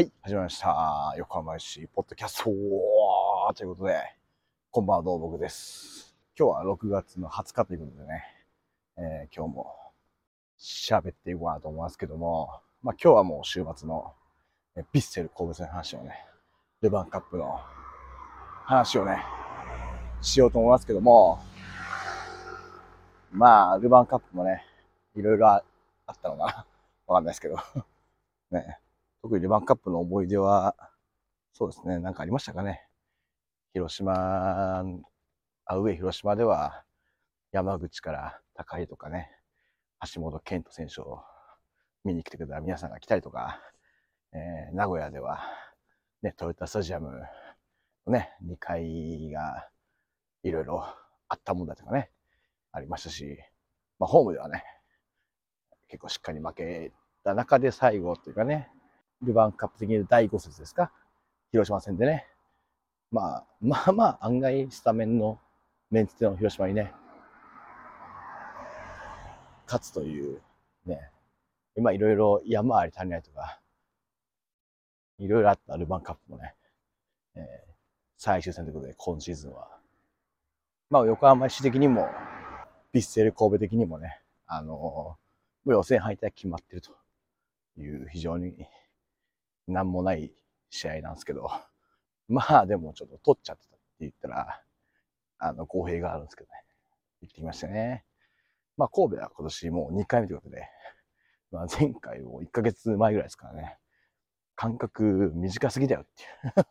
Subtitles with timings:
[0.00, 1.14] はい、始まりました。
[1.18, 2.44] 横浜市ポッドキャスト。
[2.44, 4.00] ということで、
[4.70, 6.16] こんばんは、どうも僕です。
[6.38, 8.24] 今日は6月の20日ということでね、
[8.96, 9.76] えー今日も
[10.58, 12.48] 喋っていこうかなと思いますけども、
[12.82, 14.14] まあ今日はもう週末の
[14.74, 16.24] えビッセル神戸戦の話をね、
[16.80, 17.60] ルヴァンカップの
[18.64, 19.22] 話をね、
[20.22, 21.40] しようと思いますけども、
[23.32, 24.64] まあ、ルヴァンカップもね、
[25.14, 25.62] いろいろあ
[26.10, 26.66] ったのかな。
[27.06, 27.58] わかんないですけど、
[28.50, 28.79] ね、
[29.22, 30.74] 特にルヴァンカップの思い出は、
[31.52, 32.86] そうですね、なんかありましたかね。
[33.74, 34.80] 広島、
[35.66, 36.84] アウェイ広島では、
[37.52, 39.30] 山口から高井とかね、
[40.14, 41.22] 橋本健人選手を
[42.04, 43.60] 見に来てくれた皆さんが来たりとか、
[44.32, 45.40] えー名古屋では、
[46.22, 47.10] ね、トヨタスタジアム
[48.06, 49.68] のね、2階が
[50.42, 50.82] いろいろ
[51.28, 52.10] あったもんだとかね、
[52.72, 53.38] ありましたし、
[53.98, 54.64] まあ、ホームではね、
[55.88, 56.92] 結構しっかり負け
[57.22, 58.70] た中で最後というかね、
[59.22, 60.90] ルヴァンカップ的に第5節ですか？
[61.52, 62.26] 広島戦でね。
[63.10, 65.38] まあ、まあまあ、案外スタメンの
[65.90, 66.92] メンツでの広島にね、
[69.66, 70.40] 勝つという、
[70.86, 71.10] ね、
[71.76, 73.60] 今いろいろ山あり足りないとか、
[75.18, 76.54] いろいろあったルヴァンカップもね、
[77.34, 77.70] えー
[78.22, 79.68] 最終戦ということで今シーズンは、
[80.90, 82.02] まあ横浜市的にも、
[82.92, 85.16] ヴィッセル神戸的にもね、あのーも
[85.64, 86.90] う予選敗退決まってると
[87.78, 88.54] いう非常に
[89.66, 90.32] なんもない
[90.70, 91.50] 試合なんですけど、
[92.28, 94.64] まあでもちょっと取っちゃってたって言ったら、
[95.38, 96.64] あの、公平があるんですけどね。
[97.22, 98.04] 行ってきましたね。
[98.76, 100.68] まあ神戸は今年もう2回目ということで、
[101.50, 103.78] まあ前回を1ヶ月前ぐらいですからね、
[104.54, 106.26] 間隔短すぎだよってい
[106.62, 106.66] う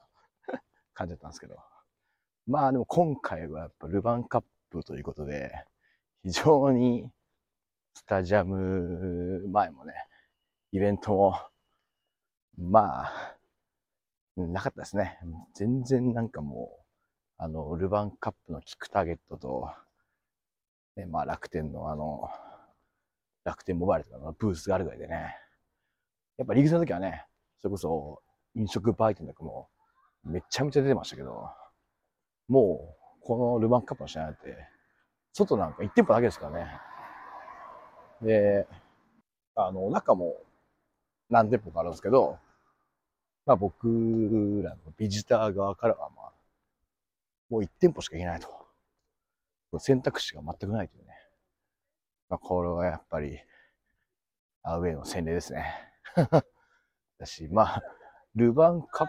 [0.93, 1.57] 感じだったんですけど。
[2.47, 5.51] まあでも今回はやっぱルヴァンカップということで、
[6.23, 7.11] 非常に
[7.93, 9.93] スタジアム前もね、
[10.71, 11.35] イベントも
[12.59, 13.37] まあ、
[14.35, 15.17] なかったですね。
[15.55, 16.85] 全然なんかもう、
[17.37, 19.69] あの、ルヴァンカップのキックターゲットと、
[20.97, 22.29] ね、まあ楽天のあの、
[23.45, 25.35] 楽天モバイルとかのブースがあるぐらいでね、
[26.37, 27.25] やっぱリーグ戦の時はね、
[27.61, 28.21] それこそ
[28.55, 29.69] 飲食売店とかも
[30.25, 31.49] めちゃめちゃ出てましたけど、
[32.49, 34.39] もう、このルヴァンカップの試合なんて、
[35.31, 36.67] 外なんか1店舗だけですからね。
[38.21, 38.67] で、
[39.55, 40.35] あの、中も
[41.29, 42.37] 何店舗かあるんですけど、
[43.49, 43.87] まあ僕
[44.63, 46.31] らのビジター側からはまあ、
[47.49, 49.79] もう1店舗しか行けないと。
[49.79, 51.13] 選択肢が全くないというね。
[52.29, 53.39] まあこれはやっぱり、
[54.61, 55.65] アウェイの洗礼ですね。
[57.17, 57.83] だし、まあ、
[58.35, 59.07] ルヴァンカッ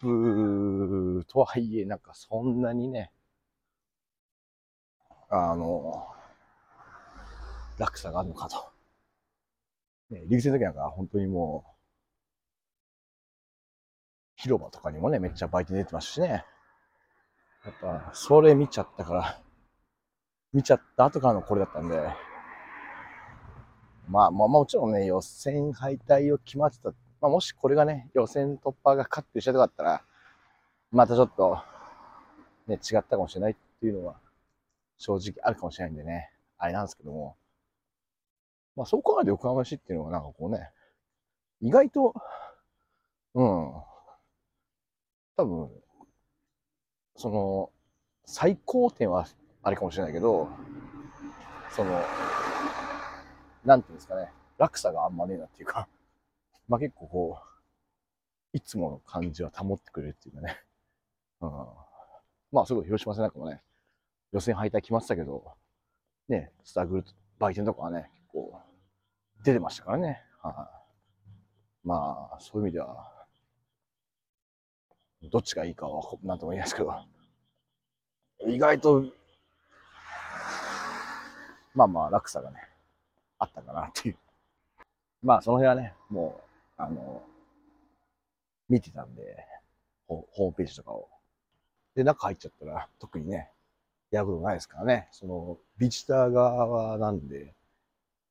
[0.00, 3.12] プとはいえ、なんかそんなにね、
[5.28, 6.08] あの、
[7.78, 8.68] 落差があるのかと。
[10.10, 11.75] ね、リーグ戦の時なんか本当にもう、
[14.46, 16.44] 広場とかにもね、めっちゃ売店出てましたしね。
[17.64, 19.42] やっぱ、それ見ちゃったから、
[20.52, 22.00] 見ちゃった後からのこれだったんで、
[24.08, 26.90] まあまあもちろんね、予選敗退を決まってた。
[27.20, 30.04] まあもしこれがね、予選突破が勝ってる試合とかだったら、
[30.92, 31.58] またちょっと、
[32.68, 34.20] ね、違ったかもしれないっていうのは、
[34.96, 37.36] 正直あるかもしれないんでね、あれなんですけども、
[38.76, 40.70] まあそう考えると横浜市っていうのはなんかこうね、
[41.60, 42.14] 意外と、
[43.34, 43.72] うん、
[45.36, 45.70] 多分、
[47.14, 47.70] その、
[48.24, 49.26] 最高点は
[49.62, 50.48] あれかもしれないけど、
[51.70, 52.00] その、
[53.64, 55.88] なんていうんですかね、落差があんまねえなっていうか、
[56.68, 60.64] まあ結構こう、いつもの感じは保ってくれるっていうかね、
[61.40, 61.50] うん、
[62.52, 63.62] まあすごい広島戦なんかもね、
[64.32, 65.54] 予選敗退決まってたけど、
[66.28, 67.04] ね、スタグル
[67.38, 68.60] 売店とかはね、結構
[69.44, 70.22] 出てましたからね。
[70.40, 70.70] は
[71.84, 71.86] い。
[71.86, 73.15] まあ、そういう意味では、
[75.30, 76.94] どっちがいいかはなんとも言えないですけど、
[78.46, 79.04] 意外と、
[81.74, 82.58] まあまあ、落差がね、
[83.38, 84.16] あったかなっていう。
[85.22, 86.40] まあ、その辺はね、も
[86.78, 87.22] う、あの、
[88.68, 89.36] 見てたんで、
[90.08, 91.08] ホホームページとかを。
[91.94, 93.50] で、中入っちゃったら、特にね、
[94.10, 95.08] やることないですからね。
[95.12, 97.54] その、ビジター側なんで、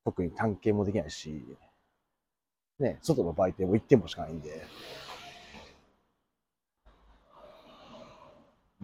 [0.03, 1.44] 特に探検もできないし、
[2.80, 4.65] ね、外の売店も1店舗しかないんで、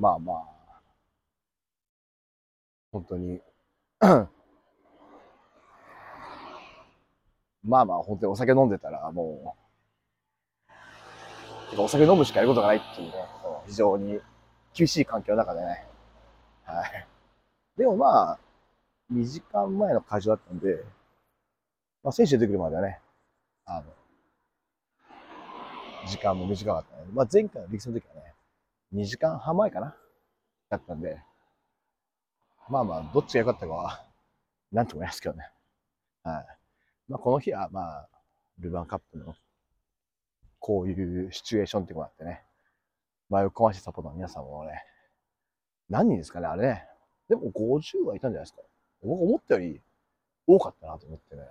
[0.02, 0.38] まあまあ、
[2.92, 3.40] 本当に、
[7.64, 9.56] まあまあ、本当にお酒飲んでたら、も
[11.78, 13.16] う、お酒飲むしかやることがないっていうね、
[13.68, 14.20] 非常に
[14.74, 15.86] 厳しい環境の中でね。
[16.64, 17.08] はい。
[17.78, 18.40] でもまあ、
[19.14, 20.84] 2時間前の会場だったんで、
[22.02, 23.00] まあ、選手出てくるまではね、
[23.66, 23.84] あの、
[26.08, 27.04] 時間も短かったね。
[27.14, 28.31] まあ、前回の力戦の時はね、
[28.94, 29.96] 2時間半前かな？
[30.70, 31.22] だったんで、
[32.70, 34.06] まあまあ、どっちが良かったかは、
[34.72, 35.50] なんとも言いますけどね。
[36.24, 36.46] はい。
[37.10, 38.10] まあ、この日は、まあ、
[38.60, 39.36] ルヴァンカップの、
[40.60, 42.42] こういうシチュエーションっていうのがあってね、
[43.30, 44.84] 前を込ましてサポーターの皆さんもね、
[45.90, 46.86] 何人ですかね、あれね。
[47.28, 48.62] でも50はいたんじゃないですか。
[49.04, 49.82] 僕思ったより
[50.48, 51.42] 多かったなと思ってね。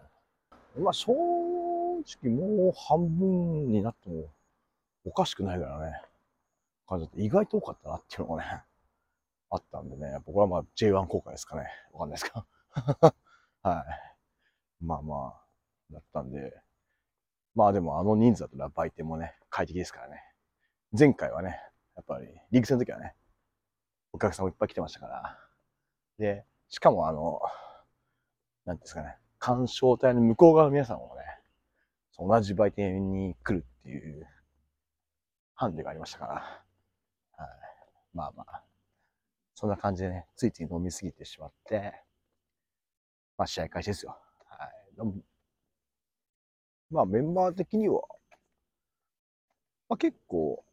[0.79, 4.25] まあ正直もう半分になっても
[5.05, 6.01] おかしくないからね。
[6.91, 8.63] 感じだって意外と多かったなっていうのがね、
[9.51, 10.19] あったんでね。
[10.27, 11.69] 僕はまあ J1 公開ですかね。
[11.93, 12.47] わかんないですか。
[13.63, 13.85] は
[14.81, 14.85] い。
[14.85, 15.43] まあま
[15.91, 16.63] あ、だったんで。
[17.55, 20.23] まあでもあの人数だと売店もね、快適ですからね。
[20.97, 21.61] 前回はね、
[21.95, 23.17] やっぱりリーグ戦の時はね、
[24.13, 25.39] お客さんもいっぱい来てましたから。
[26.19, 27.41] で、しかもあの、
[28.65, 31.23] なんですかね、鑑賞隊の向こう側の皆さんもね、
[32.17, 34.29] 同じ売店に来るっていう
[35.55, 36.65] ハンデがありましたから、
[38.15, 38.63] まあまあ、
[39.55, 42.03] そんな感じでね、ついつい飲みすぎてしまって、
[43.37, 44.17] まあ試合開始ですよ。
[44.47, 45.13] はい、
[46.91, 48.03] まあメンバー的には、
[49.89, 50.65] まあ結構、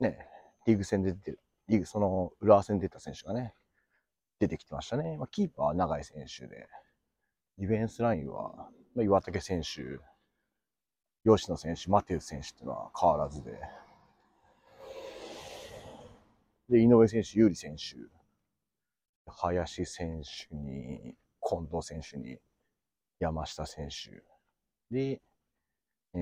[0.00, 0.26] ね、
[0.66, 3.54] リーグ戦で出てる、リーグその浦和戦で出た選手がね、
[4.42, 5.16] 出てきてましたね。
[5.18, 6.68] まあ、キーパーは長井選手で、
[7.58, 10.00] ディフェンスラインは、まあ、岩竹選手、
[11.24, 13.60] 吉野選手、マテウス選手っていうのは変わらずで、
[16.68, 17.96] で、井上選手、有利選手、
[19.26, 22.38] 林選手に、近藤選手に、
[23.18, 24.22] 山下選手、
[24.90, 25.22] で、
[26.14, 26.20] えー、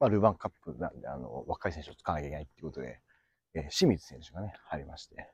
[0.00, 3.00] まあ、ルヴァンカップなんで、あの、若い選手を使わなきゃいけないっていうことで、
[3.54, 5.32] えー、清水選手がね、入りまして、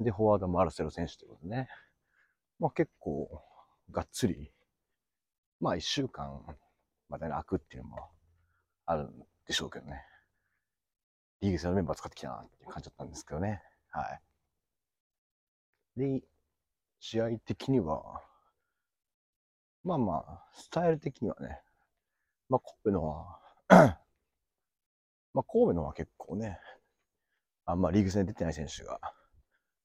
[0.00, 1.68] で、フォワードもアルセロ選手ということでね、
[2.58, 3.42] まあ結構、
[3.90, 4.52] がっつり、
[5.60, 6.42] まあ一週間
[7.08, 8.10] までね、開くっていうのも
[8.86, 10.04] あるんでしょうけどね。
[11.40, 13.62] リーグ戦のメンバー使ってきたなっていう感じだったんですけどね。
[13.90, 14.02] は
[15.96, 16.00] い。
[16.00, 16.22] で、
[17.00, 18.22] 試合的には、
[19.84, 21.60] まあまあ、スタイル的にはね、
[22.48, 23.38] まあ神戸のは
[23.68, 26.58] まあ神戸のは結構ね、
[27.66, 28.98] あんまリーグ戦出てない選手が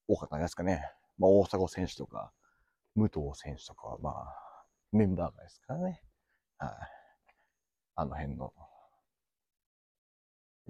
[0.08, 0.90] 多かったんですかね。
[1.18, 2.32] まあ大迫選手とか、
[2.96, 6.02] 武藤選手とかは、まあ、メンバーがですからね。
[6.58, 6.70] はい。
[7.96, 8.54] あの辺の、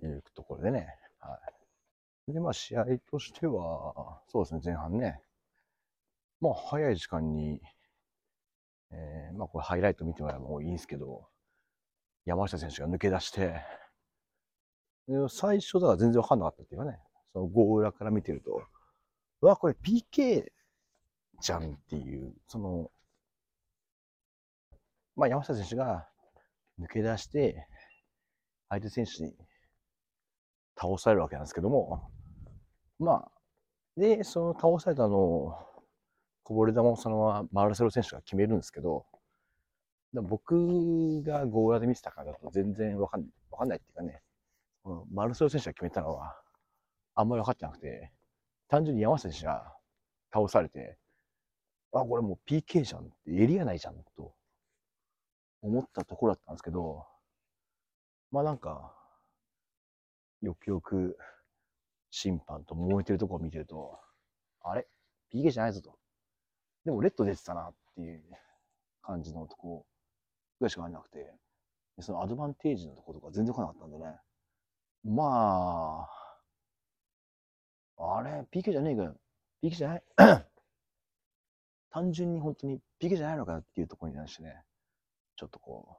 [0.02, 0.88] いうところでね。
[1.20, 1.40] は
[2.28, 2.34] い。
[2.34, 5.22] で、まあ、試合としては、そうですね、前半ね。
[6.40, 7.62] まあ、早い時間に、
[8.92, 11.28] えー、まあ、これハイライト見てもらえばもういいんですけど、
[12.26, 13.62] 山下選手が抜け出して、
[15.30, 17.00] 最初だから全然わかんなかったっていうかね、
[17.34, 18.64] そのゴー裏から見てると、
[19.42, 20.46] うわ、これ PK
[21.42, 22.90] じゃんっていう、その、
[25.16, 26.08] まあ、山下選手が
[26.80, 27.68] 抜け出して、
[28.70, 29.36] 相手選手に
[30.80, 32.10] 倒されるわけなんですけども、
[33.00, 33.32] まあ、
[33.98, 35.56] で、その倒されたのを、
[36.44, 39.06] こぼれ球をそのままマルセロ選手が決めるんですけど、
[40.14, 44.22] 僕がゴーラで見てたからだと全然わかんない、わかんないっていうかね、
[45.12, 46.36] マルセロ選手が決めたのは、
[47.16, 48.12] あんまり分かってなくて、
[48.68, 49.74] 単純に山下選手が
[50.34, 50.98] 倒されて、
[51.94, 54.34] あ、これもう PK じゃんって、エリアないじゃんと
[55.62, 57.06] 思ったところだったんですけど、
[58.32, 58.96] まあなんか、
[60.44, 61.18] よくよく
[62.12, 63.98] 審判と揉めてるとこを見てると、
[64.62, 64.86] あれ
[65.34, 65.98] ?PK じゃないぞと。
[66.84, 68.22] でもレッド出てたなっていう
[69.02, 69.86] 感じのとこ
[70.60, 71.34] ぐらいしかなくて、
[72.00, 74.20] そのアドバンテージのとことか全然来なかったんでね。
[75.06, 76.08] ま
[77.98, 79.16] あ、あれ ?PK じゃねえかよ。
[79.64, 80.04] PK じゃない？
[81.90, 84.62] 単純に本当に PK じゃないのかっていうところに関してね、
[85.38, 85.98] ちょっとこ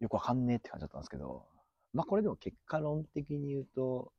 [0.00, 1.46] う、よくわかんねえって感じだったんですけど、
[1.92, 4.12] まあこれでも結果論的に言うと、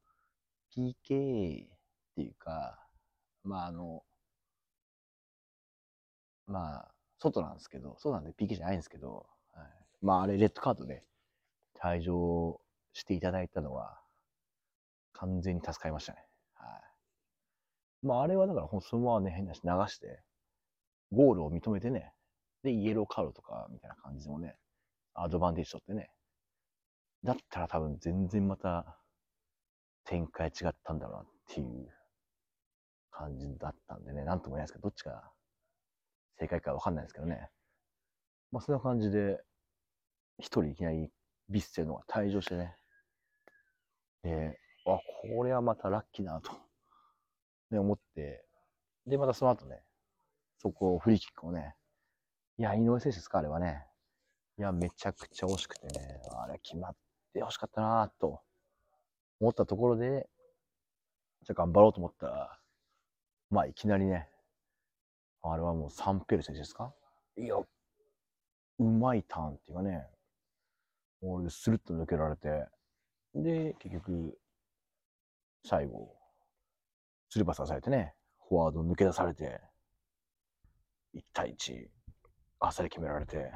[0.76, 1.68] PK っ
[2.16, 2.80] ていうか、
[3.44, 4.04] まああの、
[6.48, 9.68] まあ、外なんですけど、そうなんで PK じゃないんですけど、はい、
[10.02, 11.04] まああれレッドカードで
[11.82, 12.60] 退場
[12.94, 14.00] していただいたのは、
[15.14, 16.26] 完全に助かりましたね。
[16.56, 18.06] はい。
[18.08, 20.22] まああれはだからそのままね、変なし流して、
[21.12, 22.14] ゴールを認めてね、
[22.64, 24.56] で、イエローカードとか、みたいな感じでもね、
[25.14, 26.10] アドバンテージ取ってね、
[27.24, 28.98] だったら多分全然また
[30.06, 31.90] 展開違ったんだろうなっていう
[33.12, 35.30] 感じだったんでね、なんとも言えないですけど、どっちが
[36.40, 37.50] 正解かわかんないですけどね。
[38.52, 39.40] まあそんな感じで、
[40.38, 41.12] 一人いきなり
[41.50, 42.76] ビッセのが退場してね、
[44.24, 45.00] で、あ、
[45.36, 46.52] これはまたラッキーだなと、
[47.72, 48.46] ね、思って、
[49.06, 49.82] で、またその後ね、
[50.58, 51.76] そこをフリーキックをね、
[52.58, 53.86] いや、井上選手ですか、あれはね。
[54.58, 56.96] いや、めちゃくちゃ惜しくてね、あれ決まっ
[57.34, 58.42] て欲しかったなぁと
[59.40, 60.30] 思ったところで、
[61.44, 62.60] じゃあ頑張ろうと思ったら、
[63.50, 64.30] まあいきなりね、
[65.42, 66.94] あれはもうサンペル選手ですか？
[67.38, 70.06] いや、うまいターンっていうかね、
[71.22, 72.68] 俺スルッと抜けられて、
[73.36, 74.38] で、結局、
[75.66, 76.16] 最後、
[77.30, 78.16] スルーパスされてね、
[78.48, 79.62] フォワード抜け出されて、
[81.14, 81.88] 1対1、
[82.60, 83.52] あっさり決められて、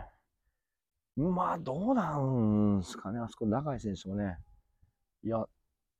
[1.16, 4.38] まあ、どうなんすかね、あそこ、永井選手もね、
[5.24, 5.46] いや、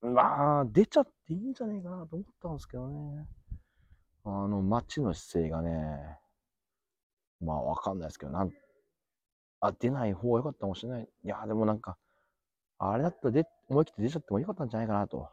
[0.02, 3.28] まあ、出ちゃっていいんじゃねえかなと思ったんですけどね。
[4.26, 6.20] あの、街の姿勢がね、
[7.42, 8.52] まあ、わかんないですけど、なん、
[9.62, 11.08] あ、出ない方が良かったかもしれない。
[11.24, 11.98] いや、でもなんか、
[12.80, 15.30] あれだったらで思い切って出ちゃってもよかったんじゃないかなと。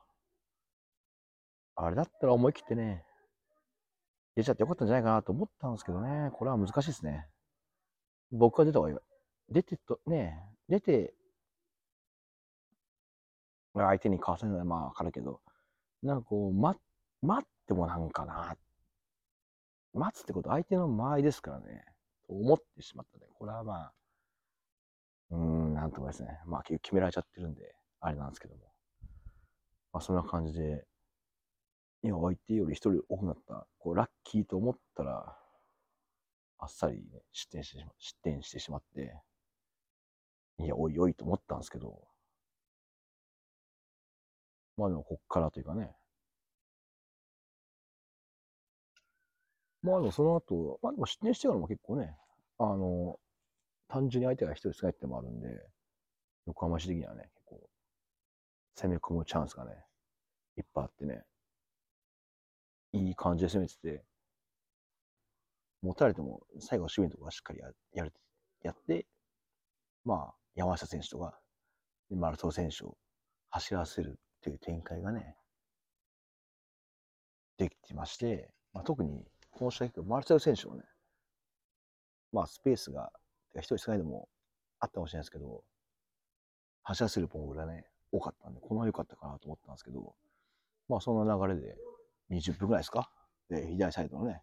[1.75, 3.04] あれだったら思い切ってね、
[4.37, 7.26] 出ちゃってよかったんじゃないかなと思ったんですけどね、これは難しいですね。
[8.30, 8.96] 僕は出た方がいい。
[9.50, 11.14] 出てと、ね、出て、
[13.75, 15.40] 相手にかわせるのはまあわかるけど、
[16.02, 16.76] なんかこう、ま、
[17.23, 18.57] 待ってもなんかな、
[19.92, 21.85] 待つってこと相手の間合いですからね、
[22.26, 23.26] と思ってしまったね。
[23.35, 23.92] これはまあ、
[25.30, 26.40] うーん、なんともですね。
[26.47, 28.62] まあ結局決められちゃってるんで、あれなんですけども。
[29.92, 30.85] まあそんな感じで、
[32.02, 35.37] 今相手より一人多くなった、こうラッキーと思ったら、
[36.59, 39.14] あっさり、ね、失点してしま、失点してしまって、
[40.60, 42.06] いや、おいおいと思ったんですけど、
[44.76, 45.94] まあでもこっからというかね、
[49.82, 52.16] まあでもその後、まあでも失点してからも結構ね、
[52.58, 53.18] あの、
[53.88, 55.48] 単純に相手が一人少ないってのもあるんで、
[56.46, 57.70] 横浜市的にはね、結構、
[58.76, 59.72] 攻め込むチャンスがね、
[60.58, 61.24] いっぱいあってね、
[62.92, 64.04] いい感じで攻めてて、
[65.82, 68.12] 持たれても最後守備のところはしっかりややる
[68.62, 69.06] やって、
[70.04, 71.38] まあ、山下選手とか、
[72.11, 72.97] 丸藤選手を
[73.50, 75.37] 走らせるっていう展開がね、
[77.57, 80.83] できてまして、まあ、特にこの試合、マルセル選手もね、
[82.33, 83.12] まあ、スペースが
[83.57, 84.28] 一人少ないでも
[84.78, 85.62] あったかもしれないですけど、
[86.83, 90.14] 走らせるボールがね、多かったんで、この良かったかなと思ったんですけど、
[90.88, 91.76] まあそんな流れで
[92.30, 93.11] 20分ぐらいですか？
[93.49, 94.42] で、左サイドのね、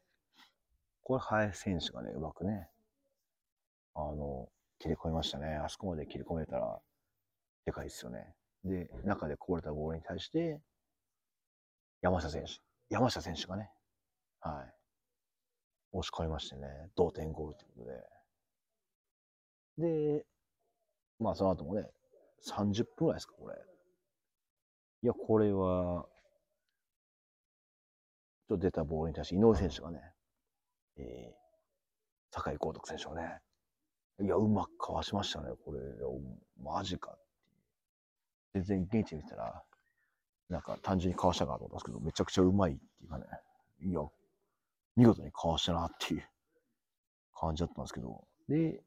[1.01, 2.69] これ、林選手がね、うまくね、
[3.95, 5.55] あの、切り込みましたね。
[5.55, 6.79] あそこまで切り込めたら、
[7.65, 8.33] でかいですよね。
[8.63, 10.59] で、中でこぼれたボールに対して、
[12.01, 12.51] 山下選手、
[12.89, 13.71] 山下選手がね、
[14.39, 14.73] はい、
[15.93, 17.83] 押し込みましてね、同点ゴールというこ
[19.77, 20.25] とで、で、
[21.19, 21.89] まあその後もね、
[22.45, 23.55] 30分ぐらいですか、これ。
[25.03, 26.05] いや、これは、
[28.47, 29.99] ちょっと出たボールに対して井上選手がね、
[30.97, 33.39] えー、酒井高徳選手がね、
[34.19, 35.79] いや、うまくかわしましたね、これ。
[36.63, 37.19] マジかっ
[38.53, 38.59] て。
[38.59, 38.63] いう。
[38.63, 39.63] 全然現地見たら、
[40.49, 43.25] なんか単純にかわしたかと思ったんですけど、めちゃくちゃうまいっていうかね、
[43.81, 44.01] いや、
[44.95, 46.23] 見事にかわしたなっていう
[47.35, 48.81] 感じだったんですけど、で、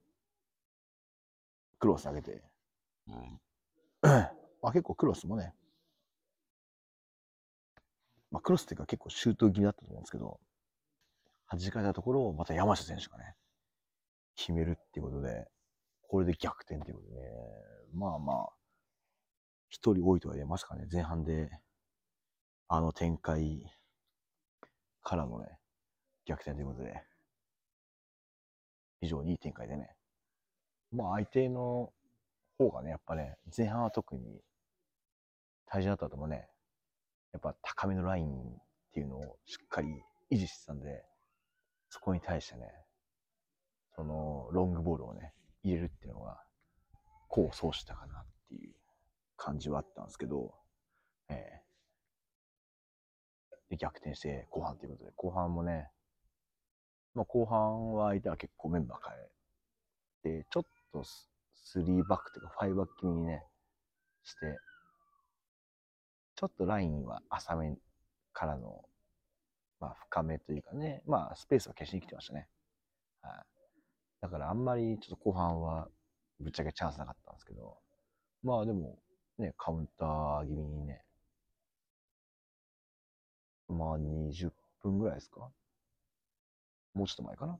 [1.78, 2.42] クロス上げて、
[3.06, 3.40] うん、
[4.02, 5.54] まあ結構クロスもね、
[8.30, 10.40] まあクロスっていうか結構シュート気味だったと思うんですけど、
[11.48, 13.34] 弾かれたところをまた山下選手がね、
[14.40, 15.46] 決めるっていうことで、
[16.08, 17.28] これで逆転っていうことで、ね、
[17.92, 18.48] まあまあ、
[19.68, 21.50] 一人多いとは言えますかね、前半で、
[22.66, 23.70] あの展開
[25.02, 25.58] からのね、
[26.24, 27.02] 逆転ということで、
[29.02, 29.94] 非常にいい展開でね、
[30.90, 31.92] まあ相手の
[32.56, 34.40] 方がね、やっぱね、前半は特に
[35.66, 36.48] 大事だったともね、
[37.32, 38.32] やっぱ高めのラインっ
[38.94, 41.04] ていうのをしっかり維持してたんで、
[41.90, 42.68] そこに対してね、
[43.94, 45.32] そのロングボールをね、
[45.62, 46.42] 入れるっていうのが、
[47.30, 48.74] 功を奏したかなっていう
[49.36, 50.54] 感じはあったんですけど、
[51.28, 55.90] えー、で、逆転して後半ということで、後半もね、
[57.14, 59.08] まあ後半は相手は結構メンバー
[60.22, 61.04] 変えて、ちょっと
[61.74, 63.44] 3バックというか5バック気味にね、
[64.24, 64.58] して、
[66.36, 67.76] ちょっとラインは浅め
[68.32, 68.84] からの、
[69.78, 72.48] まあ深めというかね、まあスペースは消しに来てましたね。
[73.22, 73.49] はい。
[74.20, 75.88] だからあんまりちょっと後半は
[76.40, 77.78] ぶっちゃけチャンスなかったんですけど、
[78.42, 78.98] まあでも
[79.38, 81.02] ね、カウンター気味にね、
[83.68, 84.50] まあ20
[84.82, 85.50] 分ぐらいですか？
[86.94, 87.58] もうちょっと前かな？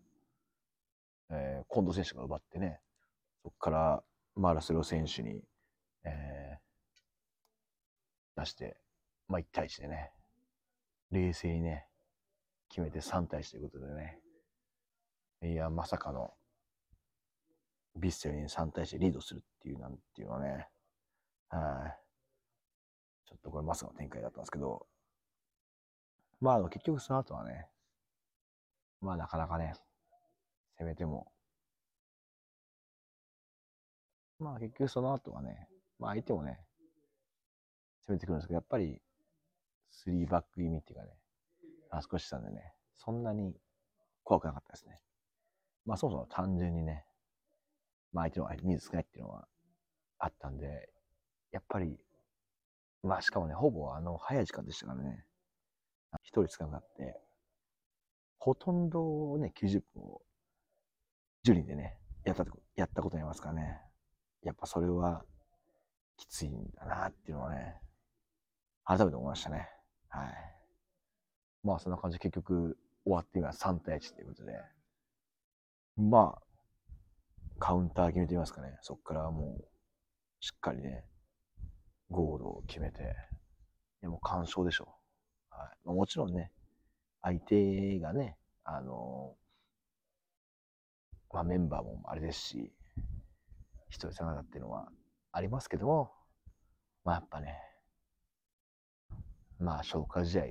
[1.30, 2.80] えー、近藤選手が奪ってね、
[3.42, 4.02] そこから
[4.34, 5.42] マラセロ選手に、
[6.04, 8.76] えー、出して、
[9.28, 10.12] まあ1対1でね、
[11.10, 11.86] 冷静にね、
[12.68, 14.18] 決めて3対1ということでね、
[15.42, 16.34] いや、まさかの
[17.96, 20.68] ビッセルに3対1でリードするっていうなんていうのはね、
[21.48, 21.98] はい。
[23.26, 24.86] ちょっとこれまさかの展開だったんですけど、
[26.40, 27.66] まあ、結局その後はね、
[29.00, 29.74] まあなかなかね、
[30.78, 31.30] 攻めても、
[34.38, 35.68] まあ結局その後はね、
[35.98, 36.60] まあ相手もね、
[38.06, 39.00] 攻めてくるんですけど、やっぱり、
[39.90, 41.10] スリーバック気味っていうかね、
[41.90, 43.54] あ少ししたんでね、そんなに
[44.22, 44.98] 怖くなかったですね。
[45.84, 47.04] まあそもそも単純にね、
[48.12, 49.46] まあ相手の人数少ないっていうのは
[50.18, 50.88] あったんで、
[51.52, 51.98] やっぱり、
[53.02, 55.24] まあしかもね、ほぼあの早い時間でしたからね、
[56.22, 57.20] 一人少なくなって、
[58.38, 60.22] ほとんどね、90分を
[61.46, 62.44] 10人でね、やった
[62.76, 63.80] やったことになりますからね。
[64.42, 65.24] やっぱそれは
[66.16, 67.80] きついんだなっていうのはね、
[68.84, 69.68] 改めて思いましたね。
[70.08, 70.32] はい。
[71.62, 74.52] まあそんな感じで結局終わって今3対1っていうことで、
[75.96, 76.42] まあ、
[77.60, 78.76] カウンター決めてみますかね。
[78.80, 79.64] そっからもう、
[80.40, 81.04] しっかりね、
[82.10, 83.04] ゴールを決めて、い
[84.02, 84.88] やもう完勝でしょ。
[85.50, 85.76] はい。
[85.84, 86.50] まあ、もちろんね、
[87.22, 89.36] 相手がね、あの
[91.32, 92.72] まあメンバーもあれですし、
[93.88, 94.88] 一人下がったっていうのは
[95.32, 96.12] ありますけども、
[97.04, 97.56] まあやっぱね、
[99.58, 100.44] まあ消化試合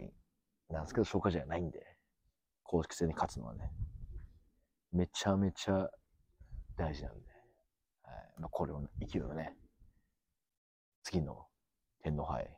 [0.70, 1.98] なんですけど、消化試合ないんで、
[2.64, 3.72] 公式戦に勝つのはね、
[4.92, 5.90] めちゃめちゃ
[6.80, 7.28] 大事なんで、
[8.04, 9.54] はいまあ、これを勢いをね、
[11.04, 11.46] 次の
[12.02, 12.50] 天皇杯、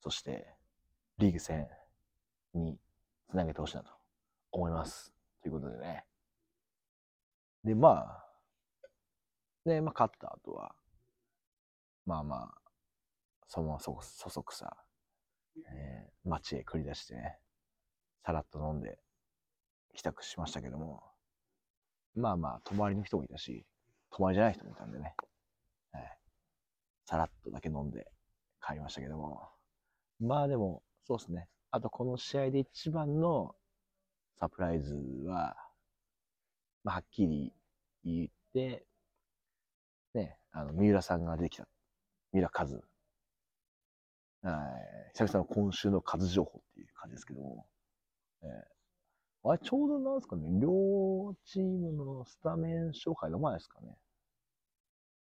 [0.00, 0.46] そして
[1.18, 1.66] リーグ戦
[2.54, 2.78] に
[3.28, 3.90] つなげてほしいなと
[4.52, 5.12] 思います。
[5.42, 6.04] ということでね。
[7.64, 8.24] で、まあ、
[9.64, 10.76] で、まあ、勝った後は、
[12.06, 12.70] まあまあ、
[13.48, 14.76] そのままそそそくさ、
[15.56, 17.38] えー、街へ繰り出してね、
[18.24, 19.00] さらっと飲んで
[19.94, 21.09] 帰宅しましたけども、
[22.14, 23.64] まあまあ、泊まりの人もいたし、
[24.10, 25.14] 泊まりじゃない人もいたんでね、
[25.92, 26.18] はい、
[27.06, 28.10] さらっとだけ飲んで
[28.64, 29.48] 帰りましたけども、
[30.20, 31.48] まあでも、そうですね。
[31.70, 33.54] あとこの試合で一番の
[34.38, 34.94] サプライズ
[35.24, 35.56] は、
[36.82, 37.52] まあ、はっきり
[38.04, 38.84] 言って、
[40.14, 41.68] ね、あの、三浦さんが出てきた。
[42.32, 42.64] 三浦和。
[44.50, 44.66] は
[45.12, 45.12] い。
[45.14, 47.66] 久々の今週の数情報っていう感じですけども。
[48.42, 48.48] えー、
[49.42, 53.96] あれ、ちょうどなんですかね、両チームのスタメン紹介の前ですかね。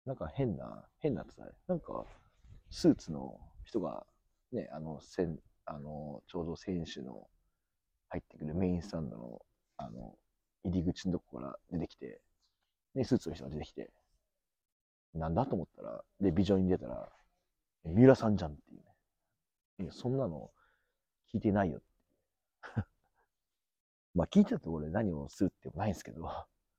[0.05, 2.05] なんか変な、変なってさ、なんか、
[2.71, 4.05] スーツの人が、
[4.51, 7.27] ね、あの、せん、あの、ちょうど選手の
[8.09, 9.41] 入ってくるメインスタンドの、
[9.77, 10.15] あの、
[10.63, 12.21] 入り口のとこから出てきて、
[12.95, 13.91] ね、スーツの人が出てきて、
[15.13, 17.09] なんだと思ったら、で、ビジョンに出たら、
[17.83, 18.85] 三浦さんじゃんっていうね。
[19.79, 20.49] いや、そんなの
[21.33, 21.81] 聞いてないよ
[24.17, 26.27] まあ聞いたところで何をするってもないんですけど、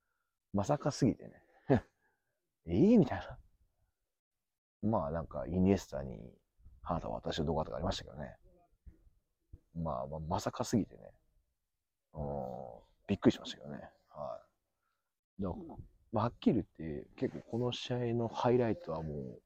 [0.52, 1.44] まさかすぎてね。
[2.66, 3.38] ええみたいな。
[4.82, 6.36] まあなんかイニエスタに、
[6.82, 8.36] あなたは私の動画とかありましたけどね。
[9.74, 11.12] まあ、まあ、まさかすぎてね。
[12.14, 13.88] うん、びっくりしましたけどね。
[14.08, 14.44] は
[15.38, 15.42] い。
[15.42, 15.54] だ
[16.10, 19.38] まあ、はっきり言って、結構この試合のハイライトはも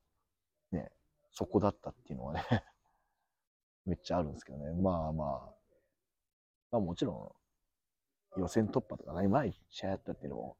[0.72, 0.90] う、ね、
[1.30, 2.44] そこだったっていうのはね
[3.84, 4.72] めっちゃあるんですけどね。
[4.80, 5.54] まあまあ、
[6.70, 7.41] まあもちろん、
[8.36, 10.56] 予選突破とか何もない試合だったっていうのも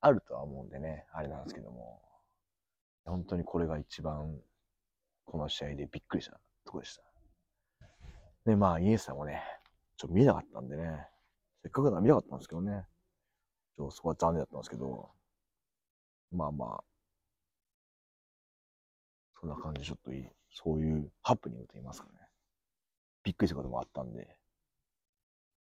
[0.00, 2.00] あるとは思うんでね、あれなんですけども、
[3.04, 4.38] 本当にこれが一番、
[5.24, 7.02] この試合でびっくりしたとこでした。
[8.46, 9.42] で、まあ、イエスさんもね、
[9.96, 11.06] ちょっと見えなかったんでね、
[11.62, 12.86] せっかくなら見たかったんですけどね、
[13.76, 15.10] ちょそこは残念だったんですけど、
[16.32, 16.84] まあまあ、
[19.40, 22.12] そんな感じでちょっといい、そういうハプニングと言いますかね。
[23.22, 24.36] びっくりしたこともあったんで、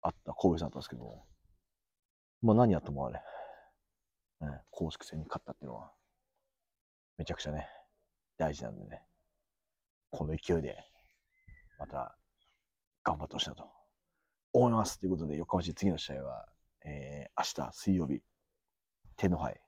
[0.02, 1.24] あった神戸さんだったんですけど、
[2.42, 3.22] まあ何やってもあれ、
[4.42, 5.92] ね、公式戦に勝ったっていうのは、
[7.18, 7.68] めちゃくちゃね、
[8.38, 9.04] 大事なんでね、
[10.10, 10.78] この勢いで、
[11.78, 12.18] また、
[13.04, 13.70] 頑張ってほしいなと。
[14.54, 15.00] 思います。
[15.00, 16.48] ということで、横浜市次の試合は、
[16.84, 18.22] えー、明日水曜日、
[19.16, 19.62] 天皇杯、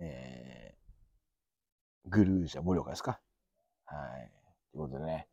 [0.00, 3.20] えー、グルージャ盛岡ですか？
[3.86, 4.30] はい。
[4.72, 5.28] ということでね、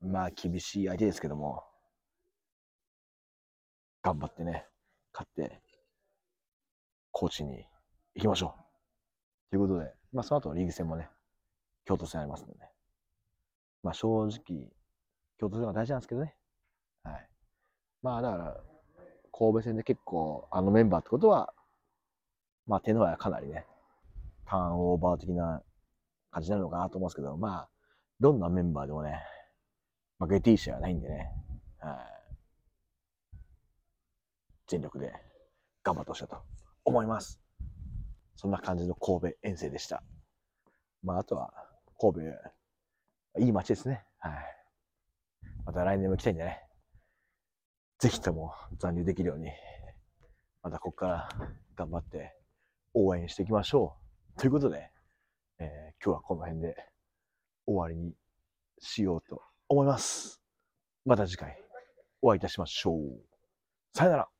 [0.00, 1.64] まあ厳しい相手ですけども、
[4.06, 4.64] 頑張ってね、
[5.12, 5.60] 勝って、
[7.10, 7.66] 高知に
[8.14, 9.50] 行きましょう。
[9.50, 11.08] ということで、まあその後リーグ戦もね、
[11.84, 12.70] 京都戦ありますので、ね、
[13.82, 14.70] まあ正直、
[15.40, 16.36] 京都戦が大事なんですけどね。
[17.02, 17.28] はい。
[18.00, 18.60] まあだから、
[19.36, 21.52] 神戸戦で結構あのメンバーってことは、
[22.68, 23.66] まあ手のはかなりね、
[24.44, 25.64] ターンオーバー的な
[26.30, 27.68] 感じになるのかなと思うんですけど、まあ、
[28.20, 29.20] どんなメンバーでもね、
[30.20, 31.32] 負けていい試合はないんでね、
[31.80, 32.15] はい、
[34.66, 35.12] 全力で
[35.82, 36.42] 頑張ってほしいと
[36.84, 37.40] 思います。
[38.36, 40.02] そんな感じの神戸遠征でした。
[41.02, 41.52] まあ、あとは、
[41.98, 42.26] 神
[43.36, 44.04] 戸、いい街ですね。
[44.18, 44.32] はい。
[45.64, 46.62] また来年も行きたいんでね。
[47.98, 49.50] ぜひとも残留できるように、
[50.62, 51.28] またここから
[51.76, 52.36] 頑張って
[52.92, 53.96] 応援していきましょ
[54.36, 54.40] う。
[54.40, 54.90] ということで、
[55.58, 56.76] えー今日はこの辺で
[57.66, 58.14] 終わりに
[58.78, 60.40] しようと思います。
[61.04, 61.56] また次回
[62.20, 62.98] お会いいたしましょう。
[63.94, 64.35] さよなら。